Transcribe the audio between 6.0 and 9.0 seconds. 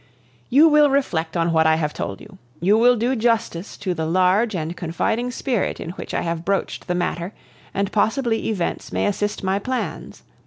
I have broached the matter, and possibly events